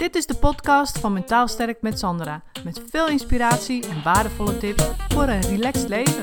Dit 0.00 0.14
is 0.14 0.26
de 0.26 0.34
podcast 0.34 0.98
van 0.98 1.12
Mentaal 1.12 1.48
Sterk 1.48 1.82
met 1.82 1.98
Sandra. 1.98 2.42
Met 2.64 2.82
veel 2.90 3.08
inspiratie 3.08 3.88
en 3.88 4.02
waardevolle 4.02 4.58
tips 4.58 4.84
voor 5.08 5.22
een 5.22 5.40
relaxed 5.40 5.88
leven. 5.88 6.22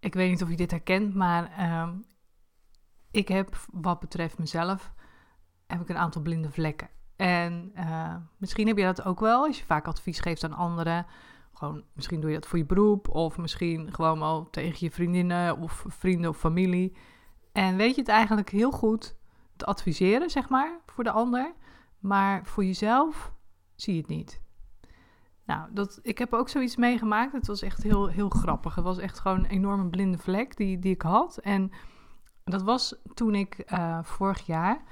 Ik 0.00 0.14
weet 0.14 0.30
niet 0.30 0.42
of 0.42 0.48
je 0.48 0.56
dit 0.56 0.70
herkent, 0.70 1.14
maar 1.14 1.52
ehm, 1.52 1.94
ik 3.10 3.28
heb 3.28 3.66
wat 3.72 4.00
betreft 4.00 4.38
mezelf 4.38 4.92
heb 5.66 5.80
ik 5.80 5.88
een 5.88 5.98
aantal 5.98 6.22
blinde 6.22 6.50
vlekken. 6.50 6.88
En 7.16 7.72
uh, 7.76 8.16
misschien 8.36 8.66
heb 8.66 8.76
je 8.76 8.84
dat 8.84 9.04
ook 9.04 9.20
wel 9.20 9.46
als 9.46 9.58
je 9.58 9.64
vaak 9.64 9.86
advies 9.86 10.20
geeft 10.20 10.44
aan 10.44 10.54
anderen. 10.54 11.06
Gewoon, 11.58 11.84
misschien 11.92 12.20
doe 12.20 12.30
je 12.30 12.36
dat 12.38 12.48
voor 12.48 12.58
je 12.58 12.64
beroep 12.64 13.08
of 13.08 13.38
misschien 13.38 13.94
gewoon 13.94 14.18
wel 14.18 14.50
tegen 14.50 14.76
je 14.80 14.90
vriendinnen 14.90 15.58
of 15.58 15.84
vrienden 15.88 16.30
of 16.30 16.38
familie. 16.38 16.96
En 17.52 17.76
weet 17.76 17.94
je 17.94 18.00
het 18.00 18.10
eigenlijk 18.10 18.50
heel 18.50 18.70
goed 18.70 19.16
te 19.56 19.64
adviseren, 19.64 20.30
zeg 20.30 20.48
maar, 20.48 20.80
voor 20.86 21.04
de 21.04 21.10
ander. 21.10 21.54
Maar 21.98 22.46
voor 22.46 22.64
jezelf 22.64 23.32
zie 23.74 23.94
je 23.94 24.00
het 24.00 24.08
niet. 24.08 24.42
Nou, 25.44 25.68
dat, 25.72 25.98
ik 26.02 26.18
heb 26.18 26.32
ook 26.32 26.48
zoiets 26.48 26.76
meegemaakt. 26.76 27.32
Het 27.32 27.46
was 27.46 27.62
echt 27.62 27.82
heel, 27.82 28.06
heel 28.06 28.28
grappig. 28.28 28.74
Het 28.74 28.84
was 28.84 28.98
echt 28.98 29.18
gewoon 29.18 29.38
een 29.38 29.50
enorme 29.50 29.88
blinde 29.88 30.18
vlek 30.18 30.56
die, 30.56 30.78
die 30.78 30.94
ik 30.94 31.02
had. 31.02 31.38
En 31.38 31.70
dat 32.44 32.62
was 32.62 33.02
toen 33.14 33.34
ik 33.34 33.72
uh, 33.72 34.02
vorig 34.02 34.46
jaar, 34.46 34.82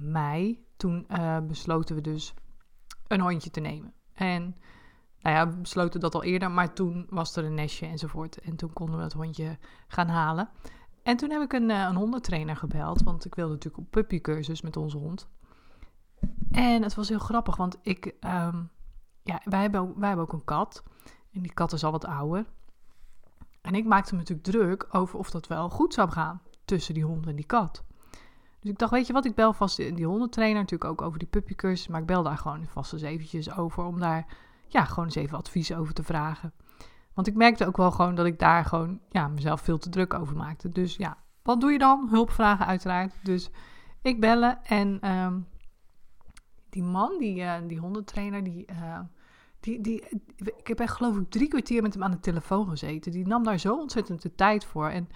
mei, 0.00 0.64
toen 0.76 1.06
uh, 1.08 1.38
besloten 1.40 1.94
we 1.94 2.00
dus 2.00 2.34
een 3.06 3.20
hondje 3.20 3.50
te 3.50 3.60
nemen. 3.60 3.92
En 4.14 4.56
nou 5.22 5.36
ja, 5.36 5.48
we 5.48 5.56
besloten 5.56 6.00
dat 6.00 6.14
al 6.14 6.22
eerder, 6.22 6.50
maar 6.50 6.72
toen 6.72 7.06
was 7.10 7.36
er 7.36 7.44
een 7.44 7.54
nestje 7.54 7.86
enzovoort. 7.86 8.38
En 8.40 8.56
toen 8.56 8.72
konden 8.72 8.96
we 8.96 9.02
het 9.02 9.12
hondje 9.12 9.58
gaan 9.88 10.08
halen. 10.08 10.48
En 11.02 11.16
toen 11.16 11.30
heb 11.30 11.42
ik 11.42 11.52
een, 11.52 11.70
uh, 11.70 11.86
een 11.88 11.96
hondentrainer 11.96 12.56
gebeld, 12.56 13.02
want 13.02 13.24
ik 13.24 13.34
wilde 13.34 13.52
natuurlijk 13.52 13.82
op 13.82 13.90
puppycursus 13.90 14.60
met 14.60 14.76
onze 14.76 14.96
hond. 14.98 15.28
En 16.50 16.82
het 16.82 16.94
was 16.94 17.08
heel 17.08 17.18
grappig, 17.18 17.56
want 17.56 17.78
ik, 17.82 18.06
um, 18.06 18.70
ja, 19.22 19.40
wij 19.44 19.60
hebben, 19.60 19.80
ook, 19.80 19.96
wij 19.96 20.08
hebben 20.08 20.26
ook 20.26 20.32
een 20.32 20.44
kat. 20.44 20.82
En 21.32 21.42
die 21.42 21.52
kat 21.52 21.72
is 21.72 21.84
al 21.84 21.90
wat 21.90 22.04
ouder. 22.04 22.46
En 23.60 23.74
ik 23.74 23.84
maakte 23.84 24.12
me 24.12 24.18
natuurlijk 24.18 24.48
druk 24.48 24.86
over 24.90 25.18
of 25.18 25.30
dat 25.30 25.46
wel 25.46 25.68
goed 25.70 25.94
zou 25.94 26.10
gaan 26.10 26.42
tussen 26.64 26.94
die 26.94 27.04
hond 27.04 27.26
en 27.26 27.36
die 27.36 27.44
kat. 27.44 27.84
Dus 28.60 28.70
ik 28.70 28.78
dacht, 28.78 28.92
weet 28.92 29.06
je 29.06 29.12
wat, 29.12 29.24
ik 29.24 29.34
bel 29.34 29.52
vast 29.52 29.76
die 29.76 30.06
hondentrainer 30.06 30.60
natuurlijk 30.60 30.90
ook 30.90 31.02
over 31.02 31.18
die 31.18 31.28
puppycursus. 31.28 31.88
Maar 31.88 32.00
ik 32.00 32.06
bel 32.06 32.22
daar 32.22 32.38
gewoon 32.38 32.66
vast 32.66 32.92
eens 32.92 33.02
eventjes 33.02 33.56
over 33.56 33.84
om 33.84 34.00
daar 34.00 34.26
ja, 34.72 34.84
gewoon 34.84 35.04
eens 35.04 35.14
even 35.14 35.38
advies 35.38 35.74
over 35.74 35.94
te 35.94 36.02
vragen. 36.02 36.52
Want 37.14 37.26
ik 37.26 37.34
merkte 37.34 37.66
ook 37.66 37.76
wel 37.76 37.90
gewoon 37.90 38.14
dat 38.14 38.26
ik 38.26 38.38
daar 38.38 38.64
gewoon 38.64 39.00
ja, 39.08 39.28
mezelf 39.28 39.60
veel 39.60 39.78
te 39.78 39.88
druk 39.88 40.14
over 40.14 40.36
maakte. 40.36 40.68
Dus 40.68 40.96
ja, 40.96 41.16
wat 41.42 41.60
doe 41.60 41.72
je 41.72 41.78
dan? 41.78 42.08
Hulpvragen 42.10 42.66
uiteraard. 42.66 43.14
Dus 43.22 43.50
ik 44.02 44.20
bellen 44.20 44.64
en 44.64 45.10
um, 45.10 45.46
die 46.70 46.82
man, 46.82 47.18
die, 47.18 47.36
uh, 47.36 47.54
die 47.66 47.78
hondentrainer, 47.78 48.44
die, 48.44 48.66
uh, 48.70 49.00
die, 49.60 49.80
die, 49.80 50.04
ik 50.36 50.66
heb 50.66 50.80
echt 50.80 50.96
geloof 50.96 51.16
ik 51.16 51.30
drie 51.30 51.48
kwartier 51.48 51.82
met 51.82 51.94
hem 51.94 52.02
aan 52.02 52.10
de 52.10 52.20
telefoon 52.20 52.68
gezeten. 52.68 53.12
Die 53.12 53.26
nam 53.26 53.44
daar 53.44 53.58
zo 53.58 53.78
ontzettend 53.78 54.22
de 54.22 54.34
tijd 54.34 54.64
voor. 54.64 54.88
En 54.88 55.08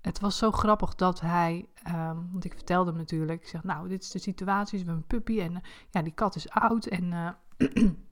het 0.00 0.20
was 0.20 0.38
zo 0.38 0.50
grappig 0.50 0.94
dat 0.94 1.20
hij, 1.20 1.68
um, 1.88 2.28
want 2.32 2.44
ik 2.44 2.52
vertelde 2.52 2.90
hem 2.90 2.98
natuurlijk, 2.98 3.42
ik 3.42 3.48
zeg, 3.48 3.62
nou, 3.62 3.88
dit 3.88 4.02
is 4.02 4.10
de 4.10 4.18
situatie, 4.18 4.78
we 4.78 4.84
hebben 4.84 5.02
een 5.02 5.06
puppy 5.06 5.40
en 5.40 5.52
uh, 5.52 5.58
ja, 5.90 6.02
die 6.02 6.14
kat 6.14 6.36
is 6.36 6.50
oud 6.50 6.86
en 6.86 7.36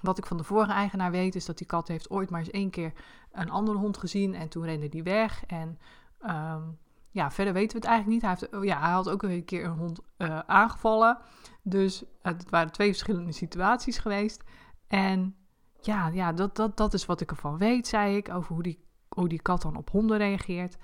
wat 0.00 0.18
ik 0.18 0.26
van 0.26 0.36
de 0.36 0.44
vorige 0.44 0.72
eigenaar 0.72 1.10
weet, 1.10 1.34
is 1.34 1.44
dat 1.44 1.58
die 1.58 1.66
kat 1.66 1.88
heeft 1.88 2.10
ooit 2.10 2.30
maar 2.30 2.40
eens 2.40 2.50
één 2.50 2.70
keer 2.70 2.92
een 3.32 3.50
andere 3.50 3.78
hond 3.78 3.96
gezien 3.96 4.34
en 4.34 4.48
toen 4.48 4.64
rende 4.64 4.88
die 4.88 5.02
weg. 5.02 5.44
En 5.46 5.78
um, 6.26 6.78
ja, 7.10 7.30
verder 7.30 7.52
weten 7.52 7.80
we 7.80 7.86
het 7.86 7.88
eigenlijk 7.88 8.22
niet. 8.22 8.22
Hij, 8.22 8.48
heeft, 8.50 8.64
ja, 8.64 8.80
hij 8.80 8.90
had 8.90 9.10
ook 9.10 9.22
een 9.22 9.44
keer 9.44 9.64
een 9.64 9.78
hond 9.78 10.00
uh, 10.18 10.38
aangevallen. 10.38 11.18
Dus 11.62 12.04
het 12.22 12.50
waren 12.50 12.72
twee 12.72 12.88
verschillende 12.88 13.32
situaties 13.32 13.98
geweest. 13.98 14.44
En 14.86 15.36
ja, 15.80 16.08
ja 16.08 16.32
dat, 16.32 16.56
dat, 16.56 16.76
dat 16.76 16.94
is 16.94 17.06
wat 17.06 17.20
ik 17.20 17.30
ervan 17.30 17.58
weet, 17.58 17.86
zei 17.86 18.16
ik, 18.16 18.28
over 18.28 18.54
hoe 18.54 18.62
die, 18.62 18.84
hoe 19.08 19.28
die 19.28 19.42
kat 19.42 19.62
dan 19.62 19.76
op 19.76 19.90
honden 19.90 20.18
reageert. 20.18 20.76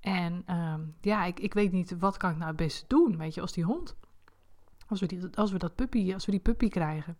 En 0.00 0.54
um, 0.56 0.96
ja, 1.00 1.24
ik, 1.24 1.40
ik 1.40 1.54
weet 1.54 1.72
niet, 1.72 1.98
wat 1.98 2.16
kan 2.16 2.30
ik 2.30 2.36
nou 2.36 2.48
het 2.48 2.56
beste 2.56 2.84
doen, 2.88 3.16
weet 3.16 3.34
je, 3.34 3.40
als 3.40 3.52
die 3.52 3.64
hond. 3.64 3.96
Als 4.88 5.00
we, 5.00 5.06
die, 5.06 5.20
als 5.34 5.52
we, 5.52 5.58
dat 5.58 5.74
puppy, 5.74 6.14
als 6.14 6.24
we 6.24 6.30
die 6.30 6.40
puppy 6.40 6.68
krijgen. 6.68 7.18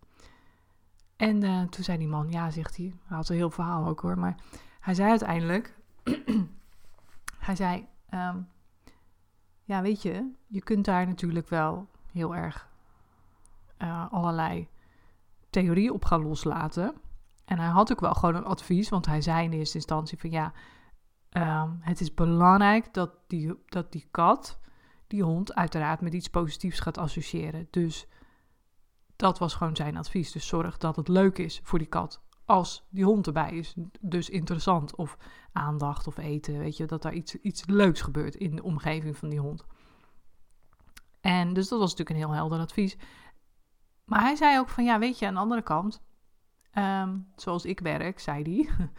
En 1.21 1.43
uh, 1.43 1.61
toen 1.61 1.83
zei 1.83 1.97
die 1.97 2.07
man, 2.07 2.29
ja, 2.29 2.51
zegt 2.51 2.77
hij, 2.77 2.93
hij 3.05 3.17
had 3.17 3.29
een 3.29 3.35
heel 3.35 3.49
verhaal 3.49 3.87
ook 3.87 3.99
hoor, 3.99 4.17
maar 4.19 4.35
hij 4.79 4.93
zei 4.93 5.09
uiteindelijk, 5.09 5.77
hij 7.47 7.55
zei, 7.55 7.87
um, 8.13 8.47
ja, 9.63 9.81
weet 9.81 10.01
je, 10.01 10.31
je 10.47 10.61
kunt 10.61 10.85
daar 10.85 11.07
natuurlijk 11.07 11.49
wel 11.49 11.87
heel 12.11 12.35
erg 12.35 12.69
uh, 13.77 14.11
allerlei 14.11 14.67
theorieën 15.49 15.91
op 15.91 16.05
gaan 16.05 16.21
loslaten. 16.21 16.93
En 17.45 17.59
hij 17.59 17.69
had 17.69 17.91
ook 17.91 17.99
wel 17.99 18.13
gewoon 18.13 18.35
een 18.35 18.45
advies, 18.45 18.89
want 18.89 19.05
hij 19.05 19.21
zei 19.21 19.43
in 19.43 19.53
eerste 19.53 19.77
instantie 19.77 20.19
van 20.19 20.29
ja, 20.29 20.53
um, 21.31 21.77
het 21.81 22.01
is 22.01 22.13
belangrijk 22.13 22.93
dat 22.93 23.11
die, 23.27 23.53
dat 23.65 23.91
die 23.91 24.07
kat, 24.11 24.59
die 25.07 25.23
hond, 25.23 25.55
uiteraard 25.55 26.01
met 26.01 26.13
iets 26.13 26.29
positiefs 26.29 26.79
gaat 26.79 26.97
associëren. 26.97 27.67
Dus 27.69 28.07
dat 29.21 29.39
was 29.39 29.53
gewoon 29.53 29.75
zijn 29.75 29.97
advies. 29.97 30.31
Dus 30.31 30.47
zorg 30.47 30.77
dat 30.77 30.95
het 30.95 31.07
leuk 31.07 31.37
is 31.37 31.59
voor 31.63 31.79
die 31.79 31.87
kat 31.87 32.21
als 32.45 32.85
die 32.89 33.03
hond 33.03 33.27
erbij 33.27 33.51
is. 33.51 33.73
Dus 33.99 34.29
interessant 34.29 34.95
of 34.95 35.17
aandacht 35.51 36.07
of 36.07 36.17
eten. 36.17 36.59
Weet 36.59 36.77
je, 36.77 36.85
dat 36.85 37.01
daar 37.01 37.13
iets, 37.13 37.35
iets 37.35 37.65
leuks 37.65 38.01
gebeurt 38.01 38.35
in 38.35 38.55
de 38.55 38.63
omgeving 38.63 39.17
van 39.17 39.29
die 39.29 39.39
hond. 39.39 39.65
En 41.21 41.53
dus 41.53 41.67
dat 41.67 41.79
was 41.79 41.89
natuurlijk 41.89 42.09
een 42.09 42.25
heel 42.25 42.35
helder 42.35 42.59
advies. 42.59 42.97
Maar 44.05 44.21
hij 44.21 44.35
zei 44.35 44.59
ook 44.59 44.69
van 44.69 44.83
ja, 44.83 44.99
weet 44.99 45.19
je, 45.19 45.27
aan 45.27 45.33
de 45.33 45.39
andere 45.39 45.61
kant, 45.61 46.01
um, 46.73 47.31
zoals 47.35 47.65
ik 47.65 47.79
werk, 47.79 48.19
zei 48.19 48.43
hij, 48.43 48.89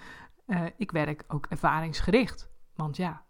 uh, 0.47 0.71
ik 0.85 0.91
werk 0.91 1.25
ook 1.29 1.47
ervaringsgericht. 1.47 2.51
Want 2.75 2.97
ja, 2.97 3.25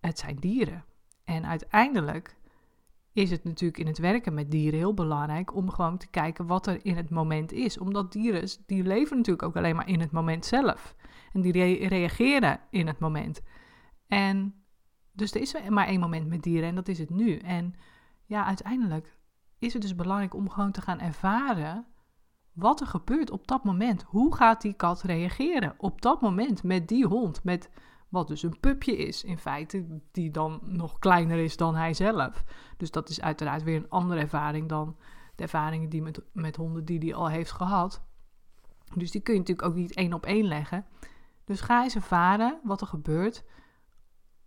het 0.00 0.18
zijn 0.18 0.36
dieren. 0.36 0.84
En 1.24 1.46
uiteindelijk 1.46 2.36
is 3.12 3.30
het 3.30 3.44
natuurlijk 3.44 3.78
in 3.78 3.86
het 3.86 3.98
werken 3.98 4.34
met 4.34 4.50
dieren 4.50 4.78
heel 4.78 4.94
belangrijk 4.94 5.54
om 5.54 5.70
gewoon 5.70 5.98
te 5.98 6.08
kijken 6.08 6.46
wat 6.46 6.66
er 6.66 6.84
in 6.84 6.96
het 6.96 7.10
moment 7.10 7.52
is. 7.52 7.78
Omdat 7.78 8.12
dieren, 8.12 8.48
die 8.66 8.82
leven 8.82 9.16
natuurlijk 9.16 9.46
ook 9.46 9.56
alleen 9.56 9.76
maar 9.76 9.88
in 9.88 10.00
het 10.00 10.10
moment 10.10 10.46
zelf. 10.46 10.94
En 11.32 11.40
die 11.40 11.52
re 11.52 11.88
reageren 11.88 12.60
in 12.70 12.86
het 12.86 12.98
moment. 12.98 13.40
En 14.06 14.54
dus 15.12 15.34
er 15.34 15.40
is 15.40 15.68
maar 15.68 15.86
één 15.86 16.00
moment 16.00 16.28
met 16.28 16.42
dieren 16.42 16.68
en 16.68 16.74
dat 16.74 16.88
is 16.88 16.98
het 16.98 17.10
nu. 17.10 17.36
En 17.36 17.74
ja, 18.24 18.44
uiteindelijk 18.44 19.18
is 19.58 19.72
het 19.72 19.82
dus 19.82 19.94
belangrijk 19.94 20.34
om 20.34 20.50
gewoon 20.50 20.72
te 20.72 20.80
gaan 20.80 21.00
ervaren 21.00 21.86
wat 22.52 22.80
er 22.80 22.86
gebeurt 22.86 23.30
op 23.30 23.46
dat 23.46 23.64
moment. 23.64 24.02
Hoe 24.02 24.34
gaat 24.34 24.62
die 24.62 24.72
kat 24.72 25.02
reageren 25.02 25.74
op 25.78 26.02
dat 26.02 26.20
moment 26.20 26.62
met 26.62 26.88
die 26.88 27.06
hond? 27.06 27.44
Met 27.44 27.70
wat 28.08 28.28
dus 28.28 28.42
een 28.42 28.60
pupje 28.60 28.96
is 28.96 29.24
in 29.24 29.38
feite, 29.38 30.00
die 30.12 30.30
dan 30.30 30.60
nog 30.62 30.98
kleiner 30.98 31.38
is 31.38 31.56
dan 31.56 31.74
hij 31.74 31.94
zelf. 31.94 32.44
Dus 32.76 32.90
dat 32.90 33.08
is 33.08 33.20
uiteraard 33.20 33.62
weer 33.62 33.76
een 33.76 33.90
andere 33.90 34.20
ervaring 34.20 34.68
dan 34.68 34.96
de 35.34 35.42
ervaringen 35.42 35.88
die 35.88 36.02
met, 36.02 36.22
met 36.32 36.56
honden 36.56 36.84
die 36.84 36.98
hij 36.98 37.14
al 37.14 37.28
heeft 37.28 37.52
gehad. 37.52 38.02
Dus 38.94 39.10
die 39.10 39.20
kun 39.20 39.34
je 39.34 39.40
natuurlijk 39.40 39.68
ook 39.68 39.74
niet 39.74 39.94
één 39.94 40.12
op 40.12 40.26
één 40.26 40.44
leggen. 40.44 40.86
Dus 41.44 41.60
ga 41.60 41.82
eens 41.82 41.94
ervaren 41.94 42.60
wat 42.64 42.80
er 42.80 42.86
gebeurt. 42.86 43.44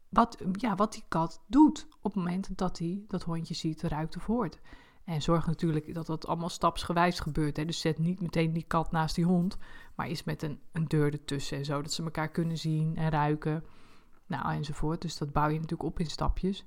Wat, 0.10 0.38
ja, 0.52 0.76
wat 0.76 0.94
die 0.94 1.04
kat 1.08 1.44
doet 1.48 1.88
op 2.02 2.04
het 2.04 2.16
moment 2.16 2.58
dat 2.58 2.78
hij 2.78 3.04
dat 3.08 3.24
hondje 3.24 3.54
ziet, 3.54 3.82
ruikt 3.82 4.16
of 4.16 4.26
hoort. 4.26 4.60
En 5.04 5.22
zorg 5.22 5.48
natuurlijk 5.48 5.94
dat 5.94 6.06
dat 6.06 6.28
allemaal 6.28 6.50
stapsgewijs 6.50 7.20
gebeurt. 7.20 7.58
Hè. 7.58 7.66
Dus 7.66 7.80
zet 7.80 7.98
niet 7.98 8.22
meteen 8.22 8.54
die 8.54 8.64
kat 8.64 8.92
naast 8.92 9.16
die 9.16 9.26
hond, 9.26 9.58
maar 9.96 10.10
is 10.10 10.24
met 10.24 10.44
een, 10.44 10.62
een 10.72 10.86
deur 10.86 11.14
ertussen 11.14 11.58
en 11.58 11.66
zo, 11.66 11.82
dat 11.82 11.94
ze 11.94 12.04
elkaar 12.04 12.30
kunnen 12.30 12.58
zien 12.58 12.96
en 12.98 13.10
ruiken. 13.10 13.64
Nou, 14.26 14.54
enzovoort. 14.54 15.02
Dus 15.02 15.18
dat 15.18 15.32
bouw 15.32 15.48
je 15.48 15.54
natuurlijk 15.54 15.84
op 15.84 16.00
in 16.00 16.10
stapjes. 16.10 16.66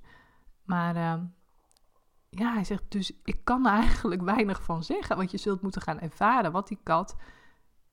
Maar 0.65 0.97
uh, 0.97 1.25
ja, 2.31 2.53
hij 2.53 2.65
zegt 2.65 2.83
dus, 2.89 3.13
ik 3.25 3.45
kan 3.45 3.67
er 3.67 3.73
eigenlijk 3.73 4.23
weinig 4.35 4.63
van 4.63 4.85
zeggen, 4.85 5.17
want 5.17 5.31
je 5.31 5.39
zult 5.39 5.63
moeten 5.63 5.83
gaan 5.83 6.01
ervaren 6.01 6.53
wat 6.53 6.69
die 6.69 6.81
kat 6.83 7.17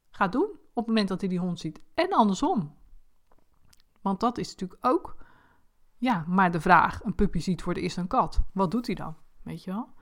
gaat 0.10 0.32
doen 0.32 0.50
op 0.50 0.76
het 0.76 0.88
moment 0.88 1.08
dat 1.08 1.20
hij 1.20 1.30
die 1.30 1.40
hond 1.40 1.60
ziet. 1.60 1.82
En 1.94 2.14
andersom. 2.14 2.76
Want 4.02 4.20
dat 4.20 4.38
is 4.38 4.50
natuurlijk 4.50 4.86
ook, 4.86 5.16
ja, 5.98 6.24
maar 6.28 6.52
de 6.52 6.62
vraag, 6.62 7.04
een 7.04 7.16
puppy 7.16 7.40
ziet 7.40 7.62
voor 7.62 7.74
het 7.74 7.82
eerst 7.82 7.98
een 7.98 8.08
kat. 8.08 8.42
Wat 8.54 8.72
doet 8.72 8.86
hij 8.86 8.96
dan? 8.96 9.16
Weet 9.44 9.64
je 9.64 9.72
wel? 9.72 9.94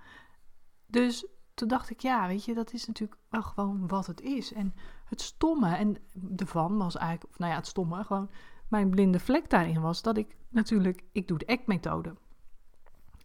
Dus 0.90 1.26
toen 1.54 1.68
dacht 1.68 1.90
ik, 1.90 2.00
ja, 2.00 2.28
weet 2.28 2.46
je, 2.46 2.54
dat 2.54 2.74
is 2.74 2.88
natuurlijk 2.88 3.20
wel 3.30 3.42
gewoon 3.42 3.88
wat 3.88 4.06
het 4.06 4.22
is. 4.22 4.54
En 4.54 4.74
het 5.06 5.22
stomme 5.22 5.76
en 5.76 5.98
ervan 6.36 6.78
was 6.78 6.98
eigenlijk, 6.98 7.32
of 7.32 7.40
nou 7.40 7.52
ja, 7.52 7.58
het 7.58 7.68
stomme, 7.68 8.04
gewoon 8.04 8.30
mijn 8.68 8.90
blinde 8.90 9.20
vlek 9.20 9.50
daarin 9.50 9.82
was 9.82 10.02
dat 10.02 10.18
ik 10.18 10.36
natuurlijk, 10.50 11.04
ik 11.12 11.28
doe 11.28 11.38
de 11.38 11.48
ACT-methode. 11.48 12.16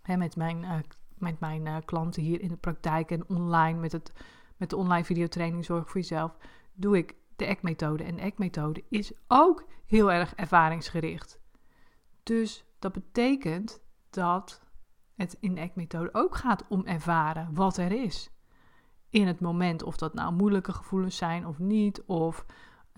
met 0.06 0.36
mijn, 0.36 0.62
uh, 0.62 0.78
met 1.18 1.40
mijn 1.40 1.66
uh, 1.66 1.76
klanten 1.84 2.22
hier 2.22 2.40
in 2.40 2.48
de 2.48 2.56
praktijk 2.56 3.10
en 3.10 3.28
online, 3.28 3.78
met, 3.78 3.92
het, 3.92 4.12
met 4.56 4.70
de 4.70 4.76
online 4.76 5.04
videotraining 5.04 5.64
Zorg 5.64 5.90
voor 5.90 6.00
Jezelf, 6.00 6.36
doe 6.74 6.96
ik 6.96 7.14
de 7.36 7.44
ECK-methode. 7.44 8.04
En 8.04 8.16
de 8.16 8.22
ECK-methode 8.22 8.84
is 8.88 9.12
ook 9.28 9.64
heel 9.86 10.12
erg 10.12 10.34
ervaringsgericht. 10.34 11.38
Dus 12.22 12.64
dat 12.78 12.92
betekent 12.92 13.80
dat 14.10 14.63
het 15.16 15.36
in 15.40 15.54
de 15.54 15.60
ECK-methode 15.60 16.14
ook 16.14 16.36
gaat 16.36 16.64
om 16.68 16.84
ervaren 16.84 17.54
wat 17.54 17.76
er 17.76 17.92
is. 17.92 18.30
In 19.10 19.26
het 19.26 19.40
moment, 19.40 19.82
of 19.82 19.96
dat 19.96 20.14
nou 20.14 20.32
moeilijke 20.32 20.72
gevoelens 20.72 21.16
zijn 21.16 21.46
of 21.46 21.58
niet, 21.58 22.02
of 22.04 22.46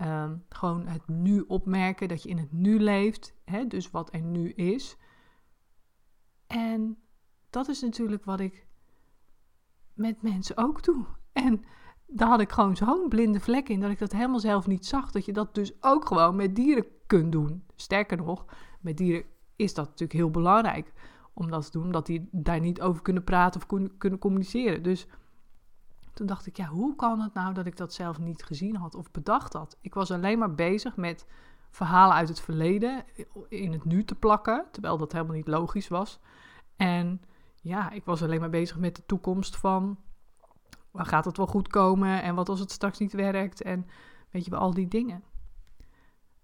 um, 0.01 0.45
gewoon 0.49 0.87
het 0.87 1.07
nu 1.07 1.43
opmerken, 1.47 2.07
dat 2.07 2.23
je 2.23 2.29
in 2.29 2.37
het 2.37 2.51
nu 2.51 2.79
leeft, 2.79 3.33
hè, 3.45 3.67
dus 3.67 3.91
wat 3.91 4.13
er 4.13 4.21
nu 4.21 4.49
is. 4.49 4.97
En 6.47 6.97
dat 7.49 7.67
is 7.67 7.81
natuurlijk 7.81 8.25
wat 8.25 8.39
ik 8.39 8.67
met 9.93 10.21
mensen 10.21 10.57
ook 10.57 10.83
doe. 10.83 11.05
En 11.33 11.63
daar 12.07 12.27
had 12.27 12.41
ik 12.41 12.51
gewoon 12.51 12.75
zo'n 12.75 13.09
blinde 13.09 13.39
vlek 13.39 13.69
in 13.69 13.79
dat 13.79 13.91
ik 13.91 13.99
dat 13.99 14.11
helemaal 14.11 14.39
zelf 14.39 14.67
niet 14.67 14.85
zag. 14.85 15.11
Dat 15.11 15.25
je 15.25 15.33
dat 15.33 15.55
dus 15.55 15.83
ook 15.83 16.05
gewoon 16.05 16.35
met 16.35 16.55
dieren 16.55 16.85
kunt 17.07 17.31
doen. 17.31 17.63
Sterker 17.75 18.17
nog, 18.17 18.45
met 18.81 18.97
dieren 18.97 19.25
is 19.55 19.73
dat 19.73 19.85
natuurlijk 19.85 20.19
heel 20.19 20.31
belangrijk 20.31 20.93
om 21.39 21.51
dat 21.51 21.65
te 21.65 21.71
doen, 21.71 21.83
omdat 21.83 22.05
die 22.05 22.29
daar 22.31 22.59
niet 22.59 22.81
over 22.81 23.01
kunnen 23.01 23.23
praten 23.23 23.61
of 23.61 23.67
kunnen 23.97 24.19
communiceren. 24.19 24.83
Dus 24.83 25.07
toen 26.13 26.27
dacht 26.27 26.45
ik, 26.45 26.57
ja, 26.57 26.65
hoe 26.65 26.95
kan 26.95 27.19
het 27.19 27.33
nou 27.33 27.53
dat 27.53 27.65
ik 27.65 27.77
dat 27.77 27.93
zelf 27.93 28.19
niet 28.19 28.43
gezien 28.43 28.75
had 28.75 28.95
of 28.95 29.11
bedacht 29.11 29.53
had? 29.53 29.77
Ik 29.81 29.93
was 29.93 30.11
alleen 30.11 30.39
maar 30.39 30.55
bezig 30.55 30.95
met 30.95 31.25
verhalen 31.69 32.15
uit 32.15 32.27
het 32.27 32.39
verleden 32.39 33.03
in 33.49 33.71
het 33.71 33.85
nu 33.85 34.03
te 34.03 34.15
plakken, 34.15 34.65
terwijl 34.71 34.97
dat 34.97 35.11
helemaal 35.11 35.35
niet 35.35 35.47
logisch 35.47 35.87
was. 35.87 36.19
En 36.75 37.21
ja, 37.61 37.91
ik 37.91 38.05
was 38.05 38.23
alleen 38.23 38.39
maar 38.39 38.49
bezig 38.49 38.77
met 38.77 38.95
de 38.95 39.05
toekomst 39.05 39.57
van 39.57 39.97
waar 40.91 41.05
gaat 41.05 41.25
het 41.25 41.37
wel 41.37 41.47
goed 41.47 41.67
komen 41.67 42.21
en 42.21 42.35
wat 42.35 42.49
als 42.49 42.59
het 42.59 42.71
straks 42.71 42.99
niet 42.99 43.13
werkt 43.13 43.61
en 43.61 43.87
weet 44.31 44.45
je 44.45 44.51
wel, 44.51 44.59
al 44.59 44.73
die 44.73 44.87
dingen. 44.87 45.23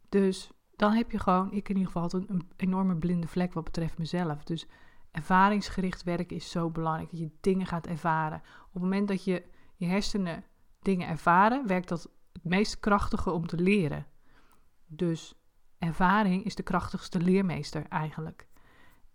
Dus 0.10 0.52
dan 0.76 0.94
heb 0.94 1.12
je 1.12 1.20
gewoon, 1.20 1.52
ik 1.52 1.70
in 1.70 1.78
ieder 1.78 1.92
geval, 1.92 2.20
een, 2.20 2.26
een 2.30 2.52
enorme 2.56 2.96
blinde 2.96 3.28
vlek 3.28 3.54
wat 3.54 3.64
betreft 3.64 3.98
mezelf. 3.98 4.44
Dus 4.44 4.68
ervaringsgericht 5.12 6.04
werken 6.04 6.36
is 6.36 6.50
zo 6.50 6.70
belangrijk, 6.70 7.10
dat 7.10 7.20
je 7.20 7.32
dingen 7.42 7.66
gaat 7.66 7.88
ervaren. 7.88 8.42
Op 8.66 8.74
het 8.74 8.82
moment 8.82 9.08
dat 9.08 9.24
je 9.24 9.44
je 9.76 9.86
hersenen 9.86 10.44
dingen 10.82 11.08
ervaren, 11.08 11.68
werkt 11.68 11.88
dat 11.88 12.10
het 12.34 12.44
meest 12.44 12.80
krachtige 12.80 13.32
om 13.32 13.48
te 13.48 13.58
leren. 13.58 14.06
Dus 14.86 15.36
ervaring 15.78 16.44
is 16.44 16.56
de 16.56 16.64
krachtigste 16.64 17.20
leermeester 17.20 17.88
eigenlijk. 17.88 18.48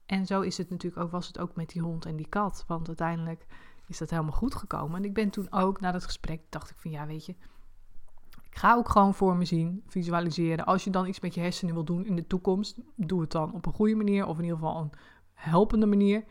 En 0.07 0.27
zo 0.27 0.41
is 0.41 0.59
het 0.59 0.71
natuurlijk 0.71 1.03
ook, 1.03 1.11
was 1.11 1.27
het 1.27 1.39
ook 1.39 1.57
met 1.57 1.69
die 1.69 1.83
hond 1.83 2.05
en 2.05 2.17
die 2.17 2.29
kat. 2.29 2.65
Want 2.67 2.87
uiteindelijk 2.87 3.47
is 3.87 3.99
dat 3.99 4.11
helemaal 4.11 4.33
goed 4.33 4.55
gekomen. 4.55 4.97
En 4.97 5.05
ik 5.05 5.15
ben 5.15 5.31
toen 5.31 5.53
ook 5.53 5.81
na 5.81 5.93
dat 5.93 6.05
gesprek, 6.05 6.41
dacht 6.49 6.71
ik 6.71 6.77
van 6.77 6.91
ja, 6.91 7.07
weet 7.07 7.27
je, 7.27 7.35
ik 8.51 8.57
ga 8.59 8.75
ook 8.75 8.89
gewoon 8.89 9.15
voor 9.15 9.37
me 9.37 9.45
zien, 9.45 9.83
visualiseren. 9.87 10.67
Als 10.67 10.85
je 10.85 10.91
dan 10.91 11.07
iets 11.07 11.21
met 11.21 11.35
je 11.35 11.41
hersenen 11.41 11.75
wil 11.75 11.85
doen 11.85 12.07
in 12.07 12.17
de 12.17 12.27
toekomst, 12.27 12.79
doe 12.97 13.21
het 13.21 13.31
dan 13.31 13.53
op 13.53 13.67
een 13.67 13.73
goede 13.73 13.95
manier 13.95 14.27
of 14.27 14.37
in 14.37 14.43
ieder 14.43 14.59
geval 14.59 14.81
een 14.81 14.93
helpende 15.35 15.87
manier. 15.87 16.25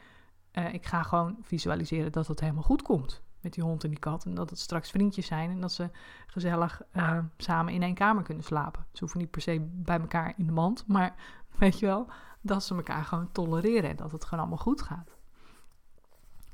Uh, 0.53 0.73
ik 0.73 0.85
ga 0.85 1.03
gewoon 1.03 1.37
visualiseren 1.41 2.11
dat 2.11 2.27
het 2.27 2.39
helemaal 2.39 2.63
goed 2.63 2.81
komt 2.81 3.21
met 3.41 3.53
die 3.53 3.63
hond 3.63 3.83
en 3.83 3.89
die 3.89 3.99
kat. 3.99 4.25
En 4.25 4.33
dat 4.33 4.49
het 4.49 4.59
straks 4.59 4.91
vriendjes 4.91 5.25
zijn 5.25 5.49
en 5.49 5.61
dat 5.61 5.71
ze 5.71 5.89
gezellig 6.27 6.81
uh, 6.93 7.19
samen 7.37 7.73
in 7.73 7.83
één 7.83 7.93
kamer 7.93 8.23
kunnen 8.23 8.43
slapen. 8.43 8.85
Ze 8.91 8.99
hoeven 8.99 9.19
niet 9.19 9.31
per 9.31 9.41
se 9.41 9.67
bij 9.71 9.99
elkaar 9.99 10.33
in 10.37 10.45
de 10.45 10.51
mand, 10.51 10.87
maar 10.87 11.15
weet 11.59 11.79
je 11.79 11.85
wel, 11.85 12.07
dat 12.41 12.63
ze 12.63 12.75
elkaar 12.75 13.03
gewoon 13.03 13.31
tolereren 13.31 13.89
en 13.89 13.95
dat 13.95 14.11
het 14.11 14.23
gewoon 14.23 14.39
allemaal 14.39 14.63
goed 14.63 14.81
gaat. 14.81 15.15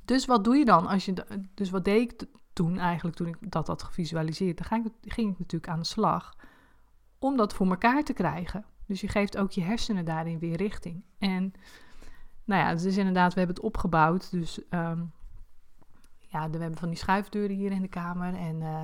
Dus 0.05 0.25
wat 0.25 0.43
doe 0.43 0.55
je 0.55 0.65
dan 0.65 0.87
als 0.87 1.05
je. 1.05 1.13
Dus 1.53 1.69
wat 1.69 1.85
deed 1.85 2.11
ik 2.11 2.27
toen 2.53 2.77
eigenlijk, 2.77 3.15
toen 3.15 3.27
ik 3.27 3.37
dat 3.51 3.67
had 3.67 3.83
gevisualiseerd? 3.83 4.57
Dan 4.57 4.67
ging 4.67 4.85
ik, 4.85 5.13
ging 5.13 5.31
ik 5.31 5.39
natuurlijk 5.39 5.71
aan 5.71 5.79
de 5.79 5.85
slag 5.85 6.35
om 7.19 7.37
dat 7.37 7.53
voor 7.53 7.67
elkaar 7.67 8.03
te 8.03 8.13
krijgen. 8.13 8.65
Dus 8.85 9.01
je 9.01 9.07
geeft 9.07 9.37
ook 9.37 9.51
je 9.51 9.61
hersenen 9.61 10.05
daarin 10.05 10.39
weer 10.39 10.55
richting. 10.55 11.03
En 11.17 11.53
nou 12.43 12.61
ja, 12.61 12.69
is 12.69 12.97
inderdaad, 12.97 13.33
we 13.33 13.39
hebben 13.39 13.55
het 13.55 13.65
opgebouwd. 13.65 14.31
Dus 14.31 14.59
um, 14.69 15.11
ja, 16.19 16.49
we 16.49 16.57
hebben 16.57 16.79
van 16.79 16.89
die 16.89 16.97
schuifdeuren 16.97 17.55
hier 17.55 17.71
in 17.71 17.81
de 17.81 17.87
kamer. 17.87 18.33
En 18.33 18.61
uh, 18.61 18.83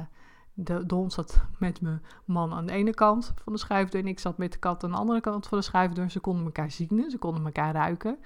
de, 0.54 0.84
hond 0.88 1.14
zat 1.14 1.42
met 1.58 1.82
mijn 1.82 2.02
man 2.26 2.54
aan 2.54 2.66
de 2.66 2.72
ene 2.72 2.94
kant 2.94 3.34
van 3.36 3.54
de 3.54 3.60
schuifdeur. 3.60 4.02
En 4.02 4.08
ik 4.08 4.20
zat 4.20 4.38
met 4.38 4.52
de 4.52 4.58
kat 4.60 4.84
aan 4.84 4.92
de 4.92 4.98
andere 4.98 5.22
kant 5.22 5.48
van 5.48 5.58
de 5.58 5.64
schuifdeur. 5.64 6.10
Ze 6.10 6.20
konden 6.20 6.46
elkaar 6.46 6.72
zien, 6.72 7.10
ze 7.10 7.18
konden 7.18 7.46
elkaar 7.46 7.74
ruiken. 7.74 8.18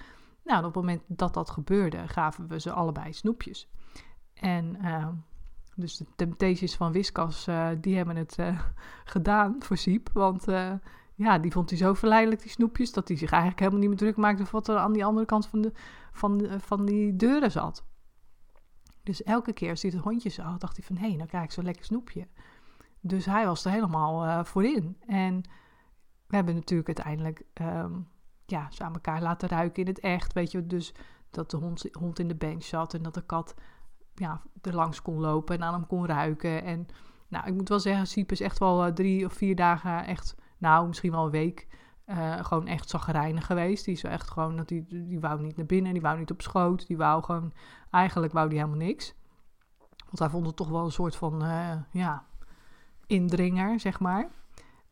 Nou, 0.43 0.57
op 0.57 0.65
het 0.65 0.75
moment 0.75 1.01
dat 1.07 1.33
dat 1.33 1.49
gebeurde, 1.49 2.07
gaven 2.07 2.47
we 2.47 2.59
ze 2.59 2.71
allebei 2.71 3.13
snoepjes. 3.13 3.69
En 4.33 4.77
uh, 4.81 5.07
dus 5.75 5.97
de 5.97 6.05
Temptations 6.15 6.75
van 6.75 6.91
Wiskas, 6.91 7.47
uh, 7.47 7.69
die 7.81 7.95
hebben 7.95 8.15
het 8.15 8.37
uh, 8.39 8.59
gedaan 9.13 9.55
voor 9.59 9.77
Siep. 9.77 10.09
Want 10.13 10.45
ja, 11.15 11.39
die 11.39 11.51
vond 11.51 11.69
hij 11.69 11.79
zo 11.79 11.93
verleidelijk, 11.93 12.41
die 12.41 12.51
snoepjes, 12.51 12.91
dat 12.91 13.07
hij 13.07 13.17
zich 13.17 13.31
eigenlijk 13.31 13.59
helemaal 13.59 13.81
niet 13.81 13.89
meer 13.89 13.99
druk 13.99 14.15
maakte 14.15 14.43
wat 14.51 14.67
er 14.67 14.77
aan 14.77 14.93
die 14.93 15.05
andere 15.05 15.25
kant 15.25 15.47
van, 15.47 15.61
de, 15.61 15.71
van, 16.11 16.47
van 16.59 16.85
die 16.85 17.15
deuren 17.15 17.51
zat. 17.51 17.85
Dus 19.03 19.23
elke 19.23 19.53
keer 19.53 19.69
als 19.69 19.81
hij 19.81 19.91
het 19.91 20.03
hondje 20.03 20.29
zag, 20.29 20.57
dacht 20.57 20.77
hij 20.77 20.85
van... 20.85 20.95
hé, 20.95 21.07
hey, 21.07 21.15
nou 21.15 21.27
krijg 21.27 21.43
ik 21.43 21.51
zo'n 21.51 21.63
lekker 21.63 21.85
snoepje. 21.85 22.27
Dus 22.99 23.25
hij 23.25 23.45
was 23.45 23.65
er 23.65 23.71
helemaal 23.71 24.25
uh, 24.25 24.43
voor 24.43 24.63
in. 24.63 24.97
En 25.07 25.41
we 26.27 26.35
hebben 26.35 26.55
natuurlijk 26.55 26.87
uiteindelijk 26.87 27.43
um, 27.61 28.07
ja, 28.45 28.71
ze 28.71 28.83
aan 28.83 28.93
elkaar 28.93 29.21
laten 29.21 29.49
ruiken 29.49 29.81
in 29.83 29.87
het 29.87 29.99
echt. 29.99 30.33
Weet 30.33 30.51
je, 30.51 30.67
dus 30.67 30.93
dat 31.29 31.51
de 31.51 31.57
hond, 31.57 31.87
hond 31.91 32.19
in 32.19 32.27
de 32.27 32.35
bench 32.35 32.63
zat 32.63 32.93
en 32.93 33.01
dat 33.01 33.13
de 33.13 33.25
kat 33.25 33.55
ja, 34.15 34.41
er 34.61 34.75
langs 34.75 35.01
kon 35.01 35.19
lopen 35.19 35.55
en 35.55 35.63
aan 35.63 35.73
hem 35.73 35.87
kon 35.87 36.05
ruiken. 36.05 36.63
En 36.63 36.87
nou, 37.27 37.47
ik 37.47 37.53
moet 37.53 37.69
wel 37.69 37.79
zeggen, 37.79 38.07
Siep 38.07 38.31
is 38.31 38.41
echt 38.41 38.59
wel 38.59 38.87
uh, 38.87 38.93
drie 38.93 39.25
of 39.25 39.33
vier 39.33 39.55
dagen 39.55 40.05
echt... 40.05 40.35
nou, 40.57 40.87
misschien 40.87 41.11
wel 41.11 41.25
een 41.25 41.31
week... 41.31 41.67
Uh, 42.07 42.45
gewoon 42.45 42.67
echt 42.67 42.89
zagrijnig 42.89 43.45
geweest. 43.45 43.85
Die 43.85 43.93
is 43.93 44.03
echt 44.03 44.29
gewoon, 44.29 44.55
dat 44.55 44.67
die, 44.67 44.85
die 44.87 45.19
wou 45.19 45.41
niet 45.41 45.57
naar 45.57 45.65
binnen, 45.65 45.93
die 45.93 46.01
wou 46.01 46.17
niet 46.17 46.31
op 46.31 46.41
schoot, 46.41 46.87
die 46.87 46.97
wou 46.97 47.23
gewoon 47.23 47.53
Eigenlijk 47.93 48.33
wou 48.33 48.47
hij 48.47 48.55
helemaal 48.55 48.77
niks. 48.77 49.15
Want 50.05 50.19
hij 50.19 50.29
vond 50.29 50.45
het 50.45 50.55
toch 50.55 50.69
wel 50.69 50.85
een 50.85 50.91
soort 50.91 51.15
van, 51.15 51.43
uh, 51.43 51.75
ja, 51.91 52.25
indringer, 53.05 53.79
zeg 53.79 53.99
maar. 53.99 54.29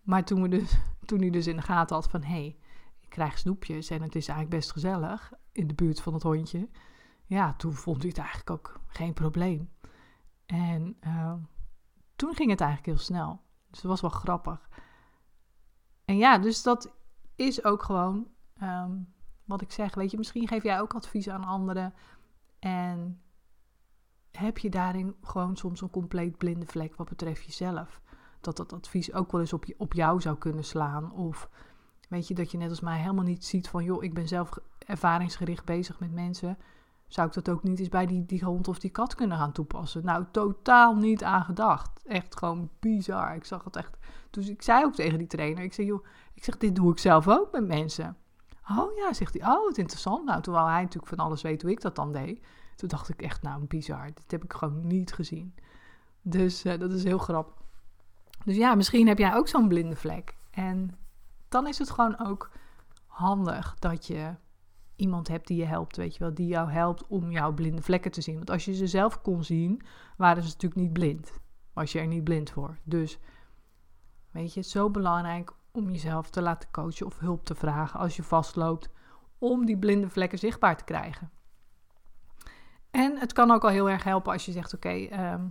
Maar 0.01 0.23
toen, 0.23 0.41
we 0.41 0.47
dus, 0.47 0.77
toen 1.05 1.19
hij 1.19 1.29
dus 1.29 1.47
in 1.47 1.55
de 1.55 1.61
gaten 1.61 1.95
had 1.95 2.09
van, 2.09 2.23
hé, 2.23 2.33
hey, 2.33 2.57
ik 2.99 3.09
krijg 3.09 3.37
snoepjes 3.37 3.89
en 3.89 4.01
het 4.01 4.15
is 4.15 4.27
eigenlijk 4.27 4.59
best 4.59 4.71
gezellig 4.71 5.31
in 5.51 5.67
de 5.67 5.73
buurt 5.73 6.01
van 6.01 6.13
het 6.13 6.23
hondje. 6.23 6.69
Ja, 7.31 7.53
toen 7.53 7.73
vond 7.73 7.97
hij 7.97 8.07
het 8.09 8.17
eigenlijk 8.17 8.49
ook 8.49 8.79
geen 8.87 9.13
probleem. 9.13 9.69
En 10.45 10.97
uh, 11.07 11.33
toen 12.15 12.35
ging 12.35 12.49
het 12.49 12.61
eigenlijk 12.61 12.89
heel 12.89 13.05
snel. 13.05 13.41
Dus 13.69 13.81
dat 13.81 13.91
was 13.91 14.01
wel 14.01 14.09
grappig. 14.09 14.69
En 16.05 16.17
ja, 16.17 16.37
dus 16.37 16.63
dat 16.63 16.93
is 17.35 17.63
ook 17.63 17.83
gewoon 17.83 18.27
um, 18.63 19.13
wat 19.45 19.61
ik 19.61 19.71
zeg. 19.71 19.95
Weet 19.95 20.11
je, 20.11 20.17
misschien 20.17 20.47
geef 20.47 20.63
jij 20.63 20.81
ook 20.81 20.93
advies 20.93 21.29
aan 21.29 21.43
anderen. 21.43 21.93
En 22.59 23.21
heb 24.31 24.57
je 24.57 24.69
daarin 24.69 25.15
gewoon 25.21 25.55
soms 25.55 25.81
een 25.81 25.89
compleet 25.89 26.37
blinde 26.37 26.65
vlek 26.65 26.95
wat 26.95 27.09
betreft 27.09 27.45
jezelf? 27.45 28.01
Dat 28.41 28.57
dat 28.57 28.73
advies 28.73 29.13
ook 29.13 29.31
wel 29.31 29.41
eens 29.41 29.53
op, 29.53 29.65
je, 29.65 29.75
op 29.77 29.93
jou 29.93 30.21
zou 30.21 30.37
kunnen 30.37 30.63
slaan. 30.63 31.11
Of 31.11 31.49
weet 32.09 32.27
je, 32.27 32.33
dat 32.33 32.51
je 32.51 32.57
net 32.57 32.69
als 32.69 32.81
mij 32.81 32.99
helemaal 32.99 33.25
niet 33.25 33.45
ziet 33.45 33.69
van... 33.69 33.83
joh, 33.83 34.03
ik 34.03 34.13
ben 34.13 34.27
zelf 34.27 34.57
ervaringsgericht 34.77 35.65
bezig 35.65 35.99
met 35.99 36.11
mensen. 36.11 36.57
Zou 37.11 37.27
ik 37.27 37.33
dat 37.33 37.49
ook 37.49 37.63
niet 37.63 37.79
eens 37.79 37.89
bij 37.89 38.05
die, 38.05 38.25
die 38.25 38.43
hond 38.43 38.67
of 38.67 38.79
die 38.79 38.89
kat 38.89 39.15
kunnen 39.15 39.37
gaan 39.37 39.51
toepassen? 39.51 40.05
Nou, 40.05 40.25
totaal 40.31 40.95
niet 40.95 41.23
aan 41.23 41.43
gedacht. 41.43 42.03
Echt 42.05 42.37
gewoon 42.37 42.69
bizar. 42.79 43.35
Ik 43.35 43.45
zag 43.45 43.63
het 43.63 43.75
echt... 43.75 43.97
Dus 44.29 44.49
ik 44.49 44.61
zei 44.61 44.83
ook 44.83 44.95
tegen 44.95 45.17
die 45.17 45.27
trainer, 45.27 45.63
ik 45.63 45.73
zei, 45.73 45.87
joh, 45.87 46.05
ik 46.33 46.43
zeg, 46.43 46.57
dit 46.57 46.75
doe 46.75 46.91
ik 46.91 46.97
zelf 46.97 47.27
ook 47.27 47.51
met 47.51 47.67
mensen. 47.67 48.17
Oh 48.69 48.95
ja, 48.95 49.13
zegt 49.13 49.33
hij. 49.39 49.51
Oh, 49.51 49.65
wat 49.65 49.77
interessant. 49.77 50.25
Nou, 50.25 50.41
terwijl 50.41 50.65
hij 50.65 50.81
natuurlijk 50.81 51.07
van 51.07 51.25
alles 51.25 51.41
weet 51.41 51.61
hoe 51.61 51.71
ik 51.71 51.81
dat 51.81 51.95
dan 51.95 52.11
deed. 52.11 52.45
Toen 52.75 52.89
dacht 52.89 53.09
ik 53.09 53.21
echt, 53.21 53.41
nou, 53.41 53.65
bizar. 53.65 54.05
Dit 54.05 54.31
heb 54.31 54.43
ik 54.43 54.53
gewoon 54.53 54.87
niet 54.87 55.13
gezien. 55.13 55.55
Dus 56.21 56.65
uh, 56.65 56.79
dat 56.79 56.91
is 56.91 57.03
heel 57.03 57.17
grappig. 57.17 57.55
Dus 58.45 58.55
ja, 58.55 58.75
misschien 58.75 59.07
heb 59.07 59.17
jij 59.17 59.35
ook 59.35 59.47
zo'n 59.47 59.67
blinde 59.67 59.95
vlek. 59.95 60.35
En 60.51 60.97
dan 61.49 61.67
is 61.67 61.77
het 61.77 61.89
gewoon 61.89 62.19
ook 62.19 62.49
handig 63.05 63.75
dat 63.79 64.07
je 64.07 64.35
iemand 65.01 65.27
hebt 65.27 65.47
die 65.47 65.57
je 65.57 65.65
helpt, 65.65 65.97
weet 65.97 66.13
je 66.13 66.19
wel, 66.19 66.33
die 66.33 66.47
jou 66.47 66.71
helpt 66.71 67.07
om 67.07 67.31
jouw 67.31 67.53
blinde 67.53 67.81
vlekken 67.81 68.11
te 68.11 68.21
zien. 68.21 68.35
Want 68.35 68.49
als 68.49 68.65
je 68.65 68.73
ze 68.73 68.87
zelf 68.87 69.21
kon 69.21 69.43
zien, 69.43 69.81
waren 70.17 70.43
ze 70.43 70.49
natuurlijk 70.49 70.81
niet 70.81 70.93
blind. 70.93 71.31
Was 71.73 71.91
je 71.91 71.99
er 71.99 72.07
niet 72.07 72.23
blind 72.23 72.49
voor. 72.49 72.77
Dus 72.83 73.19
weet 74.31 74.53
je, 74.53 74.59
het 74.59 74.67
is 74.67 74.71
zo 74.71 74.89
belangrijk 74.89 75.53
om 75.71 75.89
jezelf 75.89 76.29
te 76.29 76.41
laten 76.41 76.71
coachen 76.71 77.05
of 77.05 77.19
hulp 77.19 77.45
te 77.45 77.55
vragen 77.55 77.99
als 77.99 78.15
je 78.15 78.23
vastloopt, 78.23 78.89
om 79.37 79.65
die 79.65 79.77
blinde 79.77 80.09
vlekken 80.09 80.39
zichtbaar 80.39 80.77
te 80.77 80.83
krijgen. 80.83 81.31
En 82.91 83.17
het 83.17 83.33
kan 83.33 83.51
ook 83.51 83.63
al 83.63 83.69
heel 83.69 83.89
erg 83.89 84.03
helpen 84.03 84.31
als 84.31 84.45
je 84.45 84.51
zegt: 84.51 84.73
Oké, 84.73 84.89
ehm, 84.89 85.47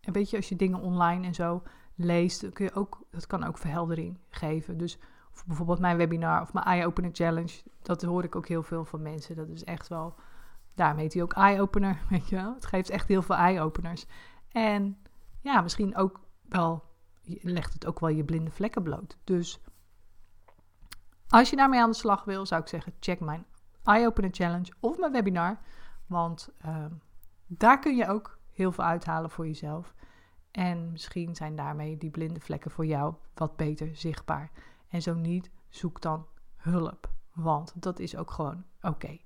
weet 0.00 0.30
je, 0.30 0.36
als 0.36 0.48
je 0.48 0.56
dingen 0.56 0.80
online 0.80 1.26
en 1.26 1.34
zo 1.34 1.62
leest, 1.94 2.52
kun 2.52 2.64
je 2.64 2.74
ook, 2.74 3.00
dat 3.10 3.26
kan 3.26 3.44
ook 3.44 3.58
verheldering 3.58 4.18
geven. 4.28 4.78
Dus 4.78 4.98
bijvoorbeeld 5.46 5.78
mijn 5.78 5.96
webinar 5.96 6.40
of 6.40 6.52
mijn 6.52 6.66
Eye 6.66 6.86
Opener 6.86 7.10
Challenge, 7.12 7.62
dat 7.82 8.02
hoor 8.02 8.24
ik 8.24 8.36
ook 8.36 8.48
heel 8.48 8.62
veel 8.62 8.84
van 8.84 9.02
mensen. 9.02 9.36
Dat 9.36 9.48
is 9.48 9.64
echt 9.64 9.88
wel, 9.88 10.14
daarom 10.74 10.98
heet 10.98 11.12
hij 11.12 11.22
ook 11.22 11.32
Eye 11.32 11.60
Opener, 11.60 12.02
weet 12.10 12.28
je 12.28 12.36
wel. 12.36 12.54
Het 12.54 12.66
geeft 12.66 12.90
echt 12.90 13.08
heel 13.08 13.22
veel 13.22 13.36
eye 13.36 13.60
openers. 13.60 14.06
En 14.48 14.98
ja, 15.40 15.60
misschien 15.60 15.96
ook 15.96 16.20
wel 16.48 16.82
legt 17.40 17.72
het 17.72 17.86
ook 17.86 18.00
wel 18.00 18.08
je 18.08 18.24
blinde 18.24 18.50
vlekken 18.50 18.82
bloot. 18.82 19.16
Dus 19.24 19.60
als 21.28 21.50
je 21.50 21.56
daarmee 21.56 21.80
aan 21.80 21.90
de 21.90 21.96
slag 21.96 22.24
wil, 22.24 22.46
zou 22.46 22.60
ik 22.60 22.68
zeggen: 22.68 22.92
check 23.00 23.20
mijn 23.20 23.46
Eye 23.84 24.06
Opener 24.06 24.30
Challenge 24.32 24.72
of 24.80 24.98
mijn 24.98 25.12
webinar. 25.12 25.58
Want 26.06 26.48
ehm, 26.58 26.92
daar 27.46 27.78
kun 27.78 27.96
je 27.96 28.08
ook 28.08 28.38
heel 28.52 28.72
veel 28.72 28.84
uithalen 28.84 29.30
voor 29.30 29.46
jezelf. 29.46 29.94
En 30.50 30.90
misschien 30.90 31.34
zijn 31.34 31.56
daarmee 31.56 31.96
die 31.96 32.10
blinde 32.10 32.40
vlekken 32.40 32.70
voor 32.70 32.86
jou 32.86 33.14
wat 33.34 33.56
beter 33.56 33.96
zichtbaar. 33.96 34.50
En 34.88 35.02
zo 35.02 35.14
niet, 35.14 35.50
zoek 35.68 36.00
dan 36.00 36.26
hulp. 36.56 37.12
Want 37.32 37.82
dat 37.82 37.98
is 37.98 38.16
ook 38.16 38.30
gewoon 38.30 38.64
oké. 38.80 39.18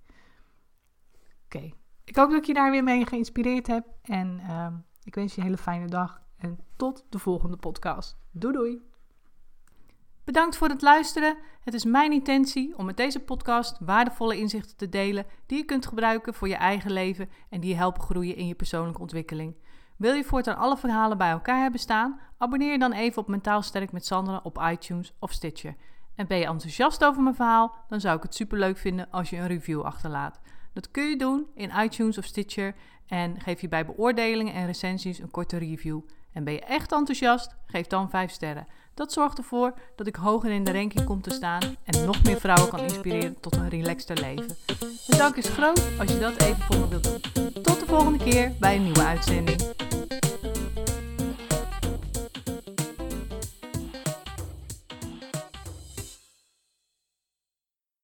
Oké, 1.44 1.70
ik 2.04 2.16
hoop 2.16 2.30
dat 2.30 2.38
ik 2.38 2.44
je 2.44 2.54
daar 2.54 2.70
weer 2.70 2.84
mee 2.84 3.06
geïnspireerd 3.06 3.66
heb. 3.66 3.86
En 4.02 4.38
ehm, 4.38 4.74
ik 5.02 5.14
wens 5.14 5.34
je 5.34 5.40
een 5.40 5.46
hele 5.46 5.58
fijne 5.58 5.86
dag. 5.86 6.22
En 6.36 6.58
tot 6.76 7.04
de 7.08 7.18
volgende 7.18 7.56
podcast. 7.56 8.16
Doei 8.30 8.52
doei! 8.52 8.82
Bedankt 10.24 10.56
voor 10.56 10.68
het 10.68 10.82
luisteren. 10.82 11.36
Het 11.60 11.74
is 11.74 11.84
mijn 11.84 12.12
intentie 12.12 12.78
om 12.78 12.84
met 12.84 12.96
deze 12.96 13.20
podcast 13.20 13.78
waardevolle 13.80 14.38
inzichten 14.38 14.76
te 14.76 14.88
delen 14.88 15.26
die 15.46 15.58
je 15.58 15.64
kunt 15.64 15.86
gebruiken 15.86 16.34
voor 16.34 16.48
je 16.48 16.54
eigen 16.54 16.92
leven 16.92 17.28
en 17.48 17.60
die 17.60 17.70
je 17.70 17.76
helpen 17.76 18.02
groeien 18.02 18.36
in 18.36 18.46
je 18.46 18.54
persoonlijke 18.54 19.00
ontwikkeling. 19.00 19.54
Wil 19.98 20.14
je 20.14 20.24
voortaan 20.24 20.56
alle 20.56 20.76
verhalen 20.76 21.18
bij 21.18 21.30
elkaar 21.30 21.60
hebben 21.60 21.80
staan? 21.80 22.20
Abonneer 22.36 22.72
je 22.72 22.78
dan 22.78 22.92
even 22.92 23.22
op 23.22 23.28
Mentaal 23.28 23.62
Sterk 23.62 23.92
met 23.92 24.06
Sandra 24.06 24.40
op 24.42 24.62
iTunes 24.70 25.12
of 25.18 25.32
Stitcher. 25.32 25.76
En 26.14 26.26
ben 26.26 26.38
je 26.38 26.46
enthousiast 26.46 27.04
over 27.04 27.22
mijn 27.22 27.34
verhaal? 27.34 27.74
Dan 27.88 28.00
zou 28.00 28.16
ik 28.16 28.22
het 28.22 28.34
superleuk 28.34 28.76
vinden 28.76 29.10
als 29.10 29.30
je 29.30 29.36
een 29.36 29.46
review 29.46 29.82
achterlaat. 29.82 30.40
Dat 30.72 30.90
kun 30.90 31.04
je 31.04 31.16
doen 31.16 31.46
in 31.54 31.72
iTunes 31.78 32.18
of 32.18 32.24
Stitcher 32.24 32.74
en 33.06 33.40
geef 33.40 33.60
je 33.60 33.68
bij 33.68 33.86
beoordelingen 33.86 34.54
en 34.54 34.66
recensies 34.66 35.18
een 35.18 35.30
korte 35.30 35.56
review. 35.56 36.00
En 36.32 36.44
ben 36.44 36.52
je 36.52 36.60
echt 36.60 36.92
enthousiast? 36.92 37.56
Geef 37.66 37.86
dan 37.86 38.10
5 38.10 38.30
sterren. 38.30 38.66
Dat 38.94 39.12
zorgt 39.12 39.38
ervoor 39.38 39.74
dat 39.96 40.06
ik 40.06 40.16
hoger 40.16 40.50
in 40.50 40.64
de 40.64 40.72
ranking 40.72 41.04
kom 41.04 41.20
te 41.20 41.30
staan 41.30 41.62
en 41.84 42.04
nog 42.04 42.22
meer 42.22 42.40
vrouwen 42.40 42.70
kan 42.70 42.80
inspireren 42.80 43.40
tot 43.40 43.56
een 43.56 43.68
relaxter 43.68 44.20
leven. 44.20 44.56
De 45.06 45.16
dank 45.16 45.36
is 45.36 45.48
groot 45.48 45.82
als 45.98 46.12
je 46.12 46.18
dat 46.18 46.42
even 46.42 46.62
voor 46.62 46.78
me 46.78 46.88
wilt 46.88 47.34
doen. 47.34 47.62
Tot 47.62 47.80
de 47.80 47.86
volgende 47.86 48.24
keer 48.24 48.52
bij 48.60 48.76
een 48.76 48.82
nieuwe 48.82 49.04
uitzending. 49.04 49.87